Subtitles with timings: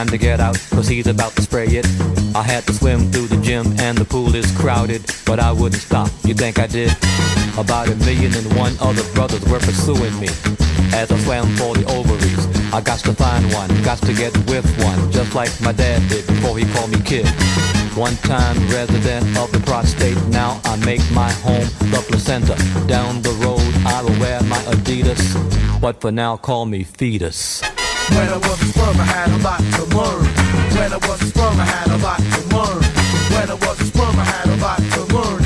[0.00, 1.84] Time to get out, cause he's about to spray it.
[2.34, 5.82] I had to swim through the gym and the pool is crowded, but I wouldn't
[5.82, 6.10] stop.
[6.24, 6.90] You think I did?
[7.58, 10.28] About a million and one other brothers were pursuing me
[10.96, 12.46] as I swam for the ovaries.
[12.72, 16.26] I got to find one, got to get with one, just like my dad did
[16.26, 17.28] before he called me kid.
[17.94, 22.56] One time resident of the prostate, now I make my home the placenta.
[22.86, 25.20] Down the road I will wear my Adidas,
[25.78, 27.60] but for now call me fetus.
[28.08, 30.24] When I was a sperm I had a lot to learn.
[30.74, 32.82] When I was a sperm I had a lot to learn.
[33.32, 35.39] When I was a sperm I had a lot to learn.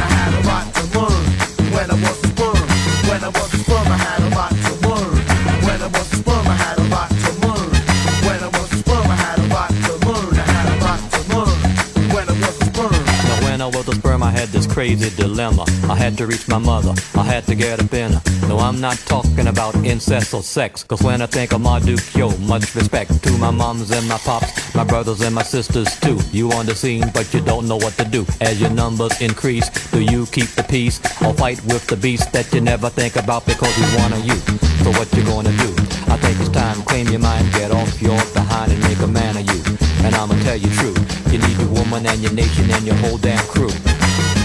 [14.75, 15.65] Crazy dilemma.
[15.89, 18.49] I had to reach my mother, I had to get up in her.
[18.49, 20.83] No, I'm not talking about incest or sex.
[20.83, 24.75] Cause when I think of Marduk, yo, much respect to my moms and my pops,
[24.75, 26.19] my brothers and my sisters too.
[26.33, 28.27] You on the scene, but you don't know what to do.
[28.41, 32.53] As your numbers increase, do you keep the peace or fight with the beast that
[32.53, 34.35] you never think about because he's one of you?
[34.83, 35.71] So what you gonna do?
[36.11, 39.37] I think it's time, claim your mind, get off your behind and make a man
[39.37, 39.63] of you.
[40.05, 40.97] And I'ma tell you true,
[41.31, 43.71] you need your woman and your nation and your whole damn crew.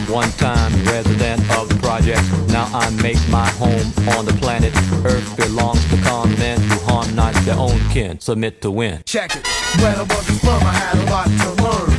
[0.10, 4.74] One time resident of the project, now I make my home on the planet.
[5.06, 8.20] Earth belongs to common men who harm not their own kin.
[8.20, 9.04] Submit to win.
[9.06, 9.46] Check it.
[9.78, 11.92] When I was a sperm, I had a lot to learn.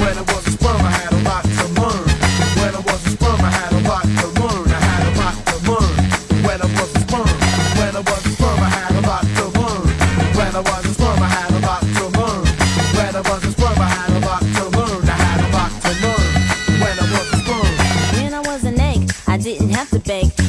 [0.00, 1.57] When I was a sperm, I had a lot to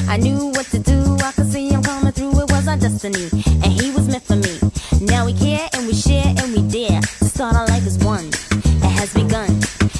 [0.09, 1.17] I knew what to do.
[1.23, 2.31] I could see him coming through.
[2.41, 3.29] It was our destiny,
[3.61, 4.57] and he was meant for me.
[5.05, 8.25] Now we care and we share and we dare to start our life as one.
[8.25, 9.51] It has begun,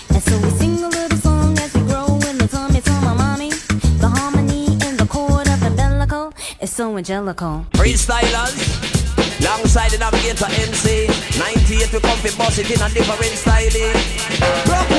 [0.10, 3.14] and so we sing a little song as we grow in the tummy to my
[3.14, 3.52] mommy.
[4.02, 7.68] The harmony in the chord of the bellicle is so angelical.
[7.74, 8.58] Freestylers,
[9.46, 11.06] alongside the navigator MC.
[11.38, 14.99] 98 we come fi boss it in a different style.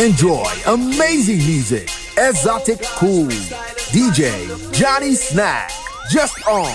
[0.00, 1.90] Enjoy amazing music.
[2.16, 3.28] Exotic Cool.
[3.92, 4.32] DJ
[4.72, 5.70] Johnny Snack.
[6.08, 6.72] Just on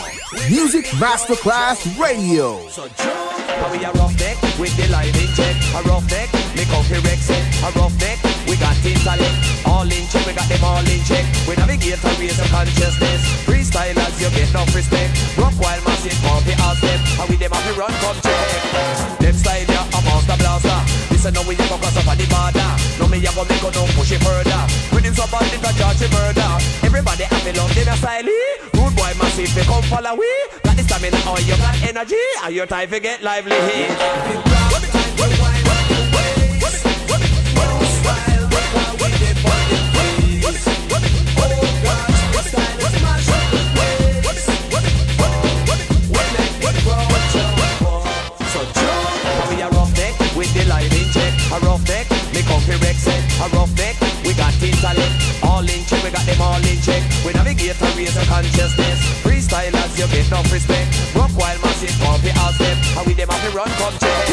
[0.47, 2.61] Music Masterclass Radio.
[2.69, 2.83] So.
[3.73, 5.57] We a rough neck with the line in check.
[5.73, 7.41] A rough neck, make up Rex it.
[7.65, 9.65] A rough neck, we got intellect.
[9.65, 11.25] All in check, we got them all in check.
[11.49, 13.25] We navigate and raise the consciousness.
[13.41, 15.17] Freestylers, you get enough respect.
[15.35, 17.01] Rock wild massive, pumpy out step.
[17.17, 19.17] How we them have to run, come check.
[19.17, 21.04] Them style, yeah, a master blaster.
[21.25, 22.69] Listen, now we go cross on the border.
[23.01, 24.61] No me a go make go no push it further.
[24.93, 26.53] With him so bad, it a charge it murder.
[26.85, 28.29] Everybody have to love them style.
[28.77, 30.29] Rude boy massive, they come follow we.
[30.61, 32.21] Got the stamina, or you got energy.
[32.43, 33.57] Are your time to get lively
[52.67, 52.97] me comfy
[53.41, 55.13] A rough neck, we got intellect.
[55.43, 57.03] All in check, we got them all in check.
[57.25, 58.99] We navigate and raise the consciousness.
[59.21, 60.89] Freestylers, you get enough respect.
[61.15, 62.77] Rock wild massive, comfy out step.
[62.95, 64.24] How we them have to run, come check.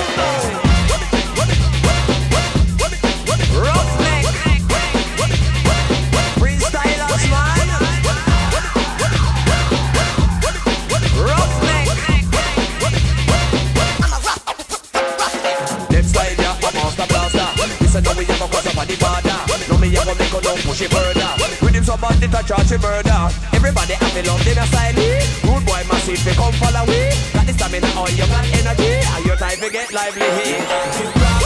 [22.23, 23.29] Somebody to charge it murder.
[23.53, 24.95] Everybody to love them a style.
[24.95, 27.11] Rude boy massive we come follow we.
[27.35, 29.03] Got the stamina or you got energy.
[29.03, 31.42] And your time to get lively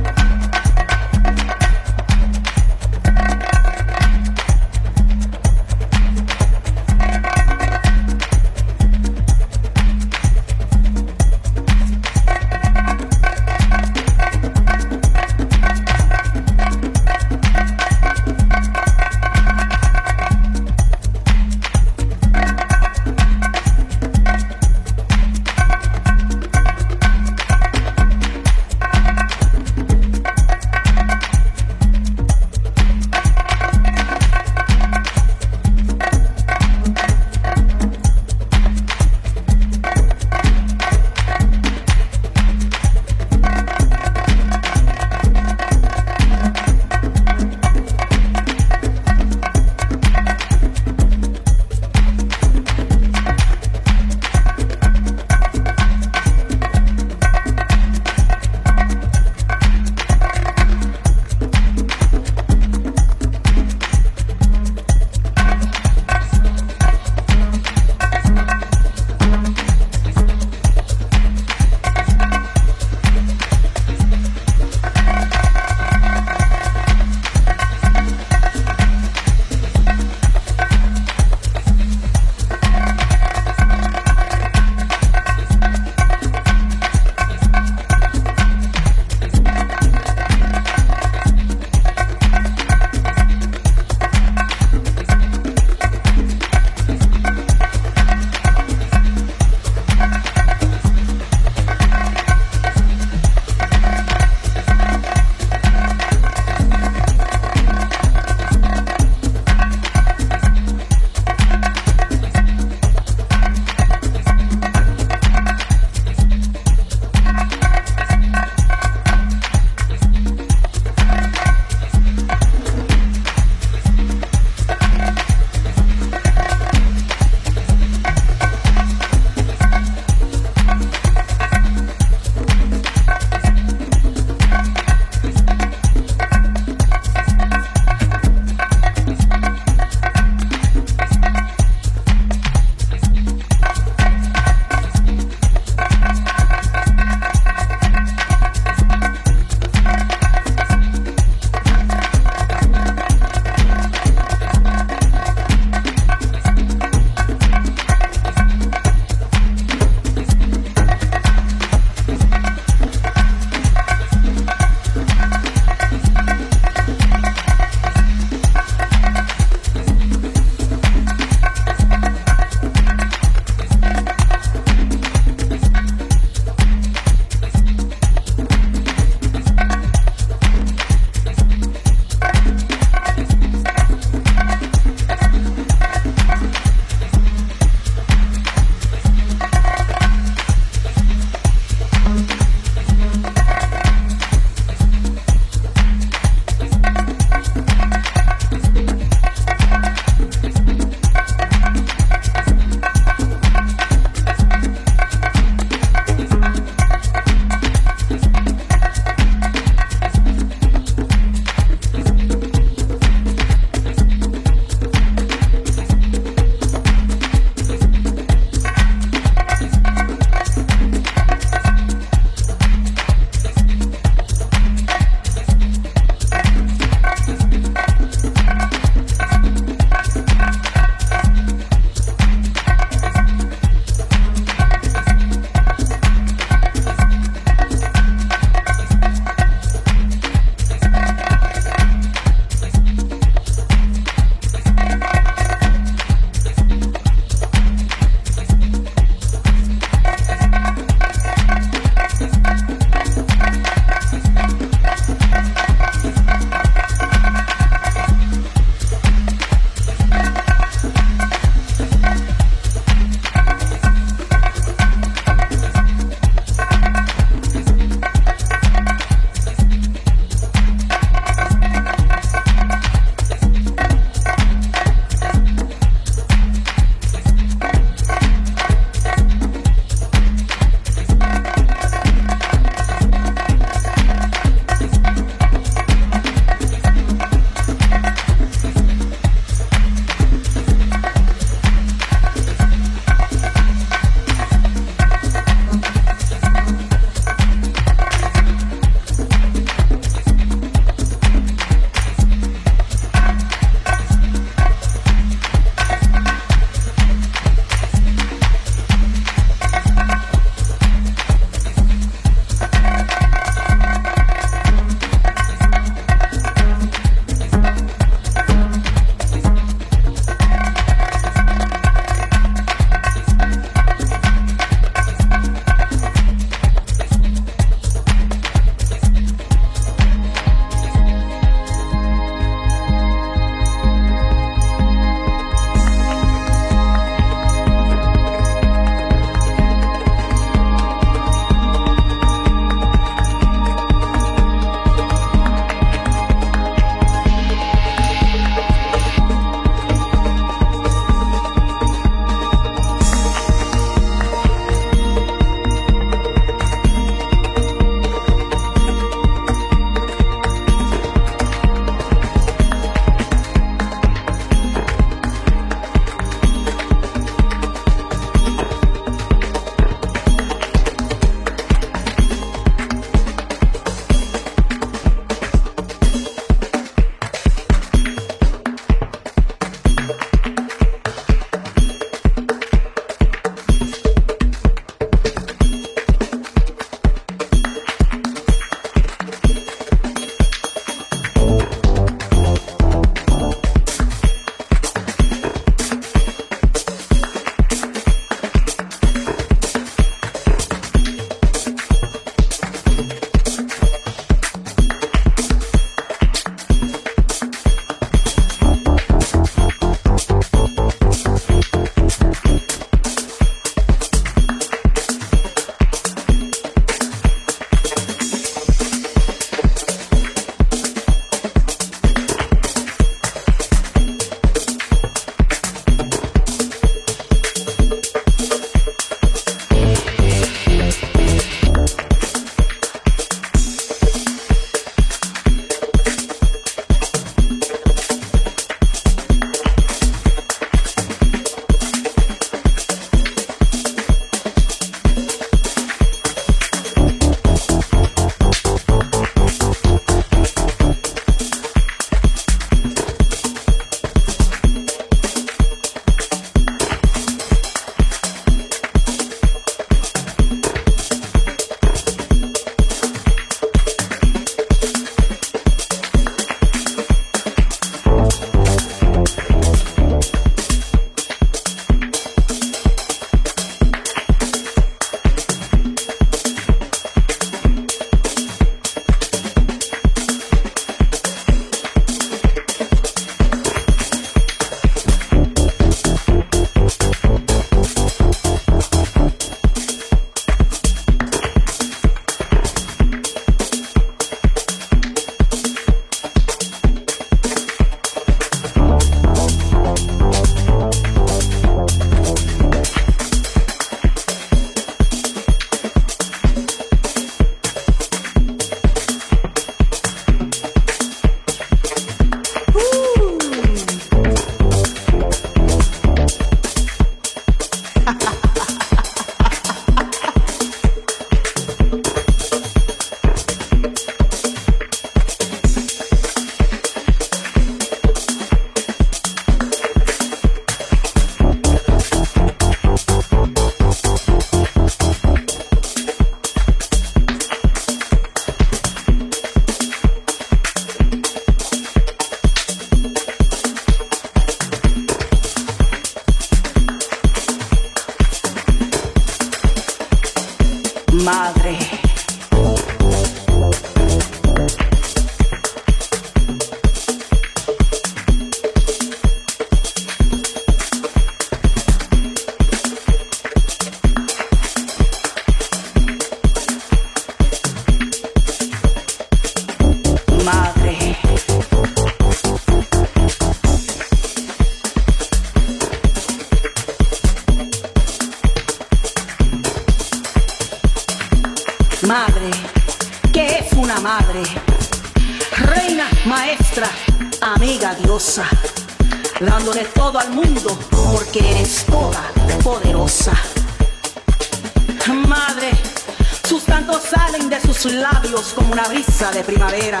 [598.12, 600.00] labios como una brisa de primavera,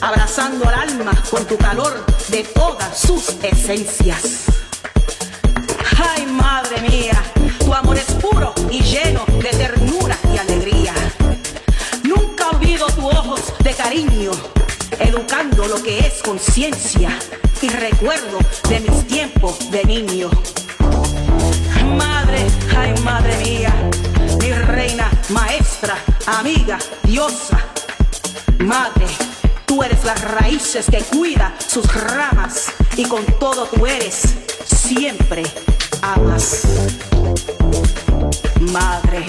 [0.00, 4.44] abrazando al alma con tu calor de todas sus esencias.
[5.96, 7.22] Ay, madre mía,
[7.58, 10.94] tu amor es puro y lleno de ternura y alegría.
[12.02, 14.32] Nunca olvido tus ojos de cariño,
[14.98, 17.10] educando lo que es conciencia
[17.62, 20.30] y recuerdo de mis tiempos de niño.
[21.96, 22.46] Madre,
[22.76, 23.74] ay, madre mía,
[24.74, 25.96] reina, maestra,
[26.26, 27.58] amiga, diosa.
[28.58, 29.06] Madre,
[29.66, 34.34] tú eres las raíces que cuida sus ramas y con todo tú eres
[34.66, 35.44] siempre
[36.02, 36.62] amas.
[38.60, 39.24] Madre.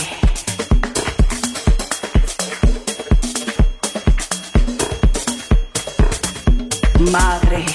[7.11, 7.65] Madre.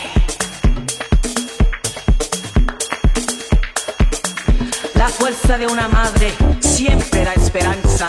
[4.94, 6.34] La fuerza de una madre
[6.80, 8.06] siempre da esperanza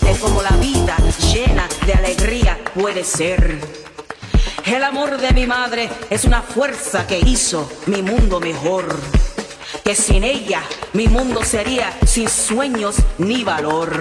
[0.00, 0.96] de cómo la vida
[1.32, 3.60] llena de alegría puede ser.
[4.66, 8.98] El amor de mi madre es una fuerza que hizo mi mundo mejor.
[9.84, 10.62] Que sin ella
[10.94, 13.92] mi mundo sería sin sueños ni valor.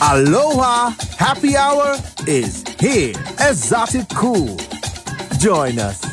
[0.00, 3.12] Aloha Happy Hour is here.
[3.38, 4.56] Esoticool.
[5.40, 6.05] Join us.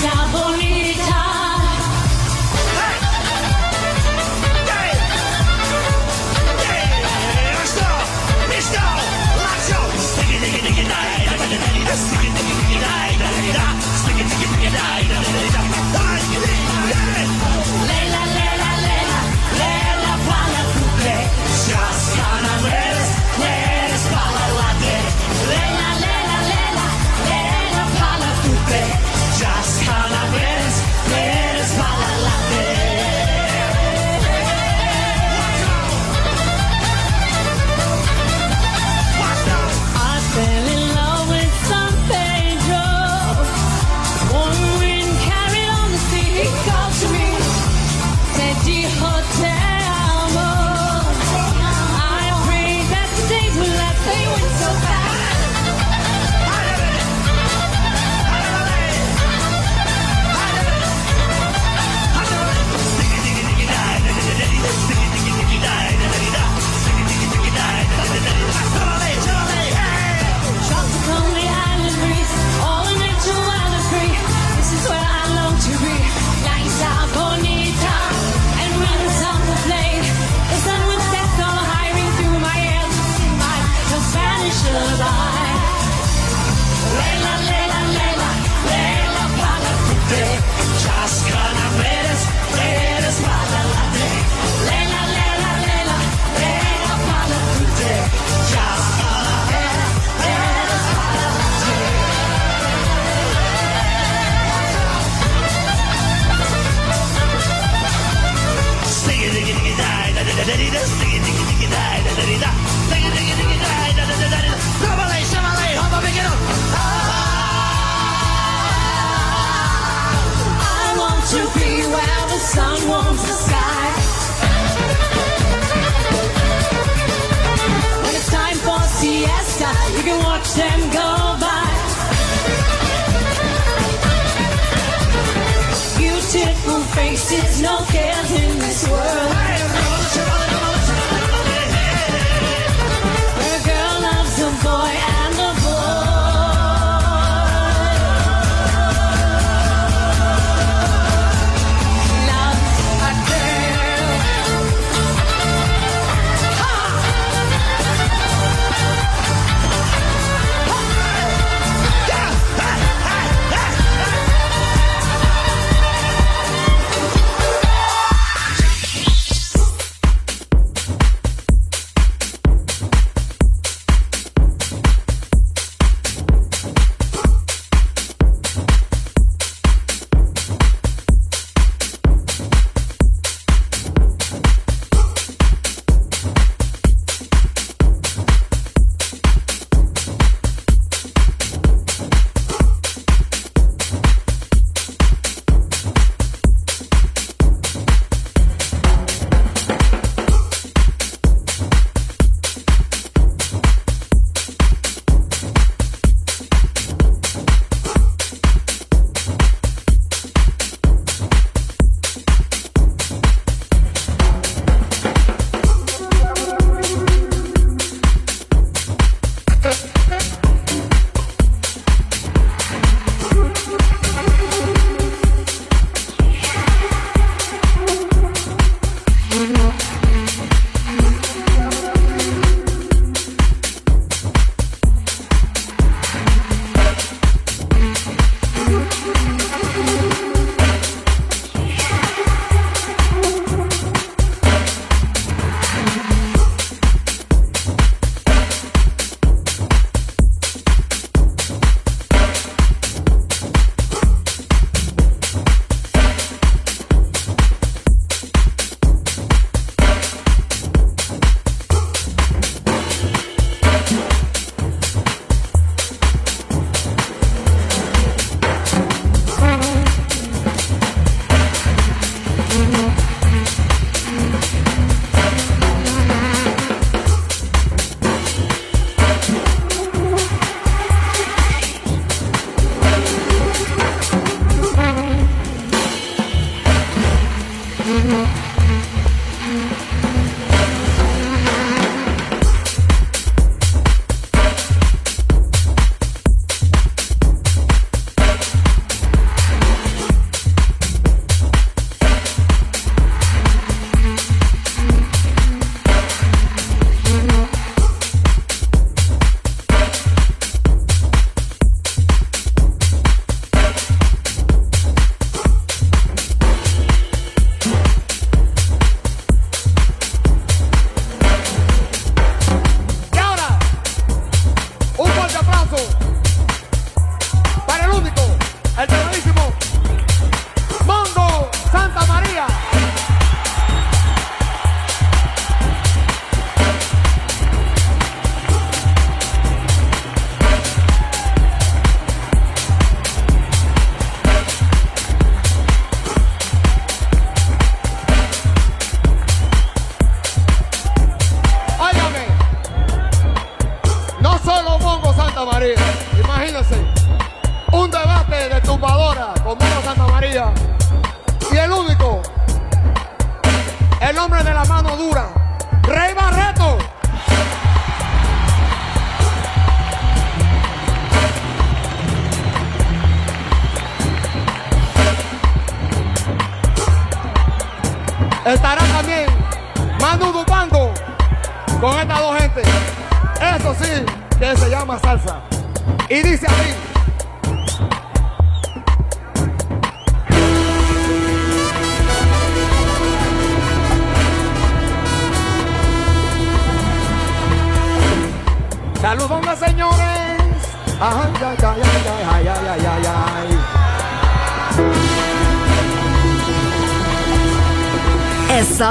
[0.00, 0.43] shower.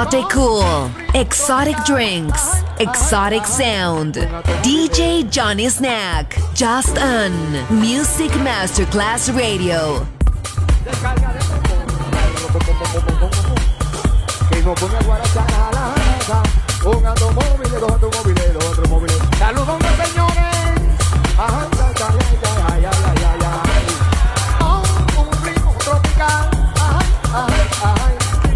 [0.04, 4.16] Exotic cool, exotic drinks, exotic sound.
[4.62, 7.32] DJ Johnny Snack, just on
[7.80, 10.06] Music Masterclass Radio.
[10.06, 10.24] Oh.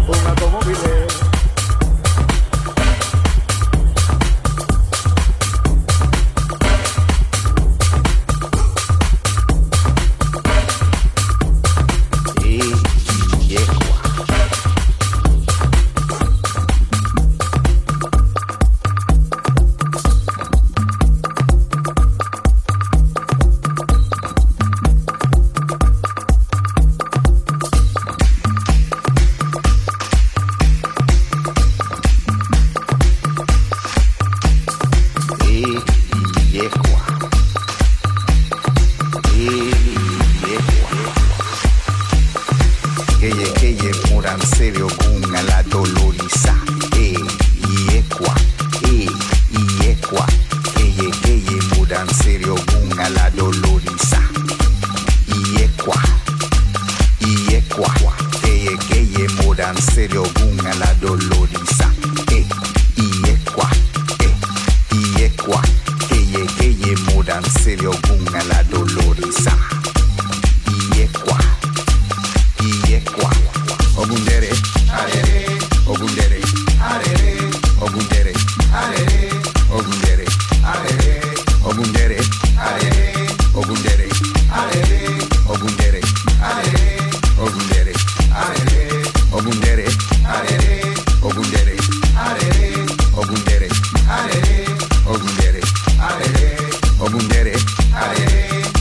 [0.09, 0.88] Un automóvil.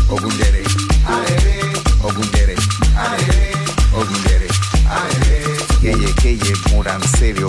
[0.09, 0.63] Ogundere.
[1.07, 1.73] Aere.
[2.03, 2.55] Ogundere.
[2.97, 3.53] Aere.
[3.93, 4.49] Ogundere.
[4.89, 5.57] Aere.
[5.83, 7.49] Yeye keye muran serio.